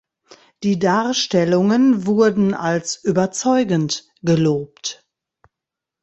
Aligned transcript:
Die 0.63 0.79
Darstellungen 0.79 2.07
wurden 2.07 2.55
als 2.55 2.95
„überzeugend“ 3.03 4.07
gelobt. 4.23 5.05